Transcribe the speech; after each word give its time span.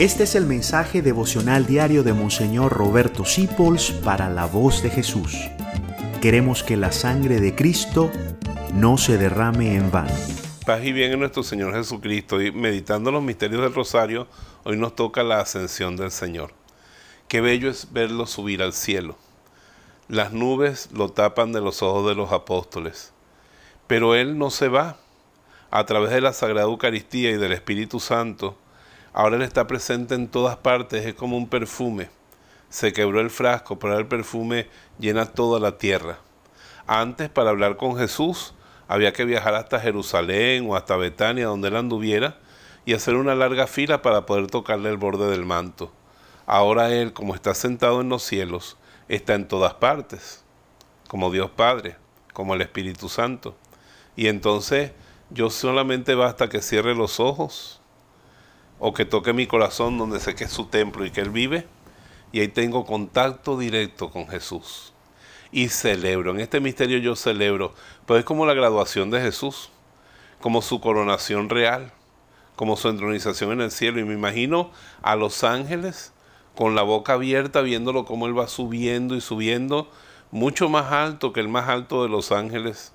Este 0.00 0.22
es 0.22 0.34
el 0.34 0.46
mensaje 0.46 1.02
devocional 1.02 1.66
diario 1.66 2.02
de 2.02 2.14
Monseñor 2.14 2.72
Roberto 2.72 3.26
Sipols 3.26 3.90
para 3.90 4.30
la 4.30 4.46
voz 4.46 4.82
de 4.82 4.88
Jesús. 4.88 5.36
Queremos 6.22 6.62
que 6.62 6.78
la 6.78 6.90
sangre 6.90 7.38
de 7.38 7.54
Cristo 7.54 8.10
no 8.72 8.96
se 8.96 9.18
derrame 9.18 9.74
en 9.76 9.90
vano. 9.90 10.14
Paz 10.64 10.82
y 10.84 10.94
bien 10.94 11.12
en 11.12 11.18
nuestro 11.18 11.42
Señor 11.42 11.74
Jesucristo 11.74 12.40
y 12.40 12.50
meditando 12.50 13.10
los 13.10 13.22
misterios 13.22 13.60
del 13.60 13.74
Rosario, 13.74 14.26
hoy 14.64 14.78
nos 14.78 14.96
toca 14.96 15.22
la 15.22 15.40
ascensión 15.40 15.96
del 15.96 16.10
Señor. 16.10 16.54
Qué 17.28 17.42
bello 17.42 17.68
es 17.68 17.92
verlo 17.92 18.24
subir 18.24 18.62
al 18.62 18.72
cielo. 18.72 19.18
Las 20.08 20.32
nubes 20.32 20.88
lo 20.94 21.10
tapan 21.10 21.52
de 21.52 21.60
los 21.60 21.82
ojos 21.82 22.08
de 22.08 22.14
los 22.14 22.32
apóstoles, 22.32 23.12
pero 23.86 24.14
Él 24.14 24.38
no 24.38 24.48
se 24.48 24.68
va. 24.68 24.96
A 25.70 25.84
través 25.84 26.10
de 26.10 26.22
la 26.22 26.32
Sagrada 26.32 26.68
Eucaristía 26.68 27.32
y 27.32 27.36
del 27.36 27.52
Espíritu 27.52 28.00
Santo, 28.00 28.56
Ahora 29.12 29.36
Él 29.36 29.42
está 29.42 29.66
presente 29.66 30.14
en 30.14 30.28
todas 30.28 30.56
partes, 30.56 31.04
es 31.04 31.14
como 31.14 31.36
un 31.36 31.48
perfume. 31.48 32.08
Se 32.68 32.92
quebró 32.92 33.20
el 33.20 33.30
frasco, 33.30 33.78
pero 33.78 33.98
el 33.98 34.06
perfume 34.06 34.68
llena 34.98 35.26
toda 35.26 35.58
la 35.58 35.78
tierra. 35.78 36.18
Antes, 36.86 37.28
para 37.28 37.50
hablar 37.50 37.76
con 37.76 37.96
Jesús, 37.96 38.54
había 38.86 39.12
que 39.12 39.24
viajar 39.24 39.54
hasta 39.54 39.80
Jerusalén 39.80 40.66
o 40.68 40.76
hasta 40.76 40.96
Betania, 40.96 41.46
donde 41.46 41.68
Él 41.68 41.76
anduviera, 41.76 42.38
y 42.84 42.94
hacer 42.94 43.16
una 43.16 43.34
larga 43.34 43.66
fila 43.66 44.02
para 44.02 44.26
poder 44.26 44.46
tocarle 44.46 44.90
el 44.90 44.96
borde 44.96 45.28
del 45.30 45.44
manto. 45.44 45.92
Ahora 46.46 46.90
Él, 46.90 47.12
como 47.12 47.34
está 47.34 47.54
sentado 47.54 48.00
en 48.00 48.08
los 48.08 48.22
cielos, 48.22 48.76
está 49.08 49.34
en 49.34 49.48
todas 49.48 49.74
partes, 49.74 50.44
como 51.08 51.30
Dios 51.30 51.50
Padre, 51.50 51.96
como 52.32 52.54
el 52.54 52.62
Espíritu 52.62 53.08
Santo. 53.08 53.56
Y 54.16 54.28
entonces 54.28 54.92
yo 55.30 55.50
solamente 55.50 56.14
basta 56.14 56.48
que 56.48 56.62
cierre 56.62 56.94
los 56.94 57.20
ojos 57.20 57.79
o 58.80 58.92
que 58.92 59.04
toque 59.04 59.32
mi 59.32 59.46
corazón 59.46 59.98
donde 59.98 60.18
sé 60.18 60.34
que 60.34 60.44
es 60.44 60.50
su 60.50 60.64
templo 60.64 61.04
y 61.04 61.10
que 61.10 61.20
Él 61.20 61.30
vive, 61.30 61.68
y 62.32 62.40
ahí 62.40 62.48
tengo 62.48 62.86
contacto 62.86 63.58
directo 63.58 64.10
con 64.10 64.26
Jesús. 64.26 64.92
Y 65.52 65.68
celebro, 65.68 66.30
en 66.30 66.40
este 66.40 66.60
misterio 66.60 66.98
yo 66.98 67.14
celebro, 67.14 67.74
pero 68.06 68.18
es 68.18 68.24
como 68.24 68.46
la 68.46 68.54
graduación 68.54 69.10
de 69.10 69.20
Jesús, 69.20 69.70
como 70.40 70.62
su 70.62 70.80
coronación 70.80 71.50
real, 71.50 71.92
como 72.56 72.76
su 72.76 72.88
entronización 72.88 73.52
en 73.52 73.60
el 73.62 73.70
cielo. 73.70 74.00
Y 74.00 74.04
me 74.04 74.14
imagino 74.14 74.70
a 75.02 75.16
los 75.16 75.44
ángeles 75.44 76.12
con 76.54 76.74
la 76.74 76.82
boca 76.82 77.14
abierta 77.14 77.62
viéndolo 77.62 78.04
como 78.04 78.26
Él 78.26 78.38
va 78.38 78.48
subiendo 78.48 79.16
y 79.16 79.20
subiendo, 79.20 79.90
mucho 80.30 80.68
más 80.68 80.92
alto 80.92 81.32
que 81.32 81.40
el 81.40 81.48
más 81.48 81.68
alto 81.68 82.02
de 82.02 82.08
los 82.08 82.32
ángeles. 82.32 82.92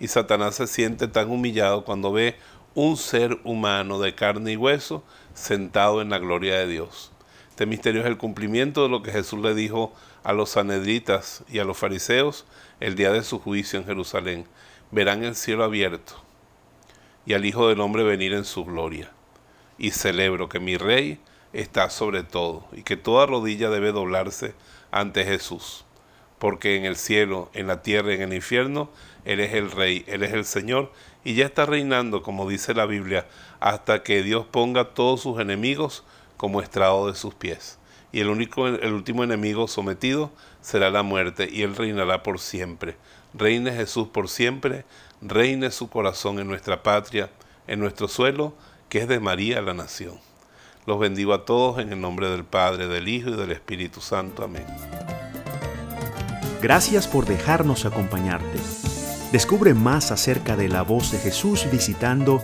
Y 0.00 0.08
Satanás 0.08 0.56
se 0.56 0.66
siente 0.66 1.06
tan 1.06 1.30
humillado 1.30 1.84
cuando 1.84 2.12
ve 2.12 2.36
un 2.74 2.96
ser 2.96 3.38
humano 3.44 4.00
de 4.00 4.14
carne 4.14 4.52
y 4.52 4.56
hueso 4.56 5.04
sentado 5.34 6.00
en 6.02 6.10
la 6.10 6.18
gloria 6.18 6.58
de 6.58 6.66
Dios. 6.66 7.12
Este 7.50 7.66
misterio 7.66 8.00
es 8.00 8.06
el 8.06 8.16
cumplimiento 8.16 8.82
de 8.82 8.88
lo 8.88 9.02
que 9.02 9.12
Jesús 9.12 9.40
le 9.40 9.54
dijo 9.54 9.92
a 10.24 10.32
los 10.32 10.50
sanedritas 10.50 11.44
y 11.48 11.60
a 11.60 11.64
los 11.64 11.78
fariseos 11.78 12.46
el 12.80 12.96
día 12.96 13.12
de 13.12 13.22
su 13.22 13.38
juicio 13.38 13.78
en 13.78 13.86
Jerusalén. 13.86 14.46
Verán 14.90 15.22
el 15.22 15.36
cielo 15.36 15.62
abierto 15.62 16.24
y 17.26 17.34
al 17.34 17.44
Hijo 17.44 17.68
del 17.68 17.80
Hombre 17.80 18.02
venir 18.02 18.32
en 18.32 18.44
su 18.44 18.64
gloria. 18.64 19.10
Y 19.78 19.90
celebro 19.90 20.48
que 20.48 20.60
mi 20.60 20.76
Rey 20.76 21.20
está 21.52 21.90
sobre 21.90 22.22
todo 22.22 22.66
y 22.72 22.82
que 22.82 22.96
toda 22.96 23.26
rodilla 23.26 23.70
debe 23.70 23.92
doblarse 23.92 24.54
ante 24.90 25.24
Jesús. 25.24 25.84
Porque 26.44 26.76
en 26.76 26.84
el 26.84 26.96
cielo, 26.96 27.48
en 27.54 27.68
la 27.68 27.80
tierra 27.80 28.12
y 28.12 28.16
en 28.16 28.20
el 28.20 28.34
infierno, 28.34 28.90
Él 29.24 29.40
es 29.40 29.54
el 29.54 29.70
Rey, 29.70 30.04
Él 30.06 30.22
es 30.22 30.34
el 30.34 30.44
Señor 30.44 30.92
y 31.24 31.36
ya 31.36 31.46
está 31.46 31.64
reinando, 31.64 32.22
como 32.22 32.46
dice 32.46 32.74
la 32.74 32.84
Biblia, 32.84 33.26
hasta 33.60 34.02
que 34.02 34.22
Dios 34.22 34.44
ponga 34.44 34.92
todos 34.92 35.22
sus 35.22 35.40
enemigos 35.40 36.04
como 36.36 36.60
estrado 36.60 37.06
de 37.06 37.14
sus 37.14 37.32
pies. 37.32 37.78
Y 38.12 38.20
el, 38.20 38.28
único, 38.28 38.66
el 38.66 38.92
último 38.92 39.24
enemigo 39.24 39.68
sometido 39.68 40.32
será 40.60 40.90
la 40.90 41.02
muerte, 41.02 41.48
y 41.50 41.62
Él 41.62 41.74
reinará 41.74 42.22
por 42.22 42.38
siempre. 42.38 42.98
Reine 43.32 43.72
Jesús 43.72 44.08
por 44.08 44.28
siempre, 44.28 44.84
reine 45.22 45.70
su 45.70 45.88
corazón 45.88 46.40
en 46.40 46.46
nuestra 46.46 46.82
patria, 46.82 47.30
en 47.66 47.80
nuestro 47.80 48.06
suelo, 48.06 48.52
que 48.90 48.98
es 48.98 49.08
de 49.08 49.18
María 49.18 49.62
la 49.62 49.72
nación. 49.72 50.20
Los 50.84 51.00
bendigo 51.00 51.32
a 51.32 51.46
todos 51.46 51.78
en 51.78 51.90
el 51.90 52.02
nombre 52.02 52.28
del 52.28 52.44
Padre, 52.44 52.86
del 52.86 53.08
Hijo 53.08 53.30
y 53.30 53.36
del 53.36 53.50
Espíritu 53.50 54.02
Santo. 54.02 54.44
Amén. 54.44 54.66
Gracias 56.64 57.06
por 57.06 57.26
dejarnos 57.26 57.84
acompañarte. 57.84 58.58
Descubre 59.32 59.74
más 59.74 60.10
acerca 60.10 60.56
de 60.56 60.70
la 60.70 60.80
voz 60.80 61.12
de 61.12 61.18
Jesús 61.18 61.66
visitando 61.70 62.42